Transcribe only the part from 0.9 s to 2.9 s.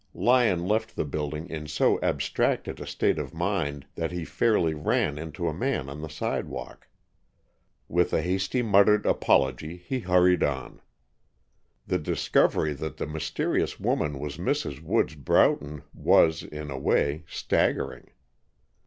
the building in so abstracted a